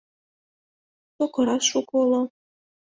Сокырат 1.15 1.61
шуко 1.69 1.93
уло. 2.05 2.21